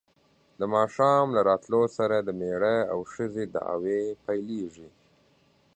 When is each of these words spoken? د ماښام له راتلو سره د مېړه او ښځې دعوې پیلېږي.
د 0.59 0.61
ماښام 0.75 1.25
له 1.35 1.41
راتلو 1.49 1.81
سره 1.97 2.15
د 2.21 2.29
مېړه 2.39 2.77
او 2.91 2.99
ښځې 3.13 3.43
دعوې 3.55 4.01
پیلېږي. 4.25 4.89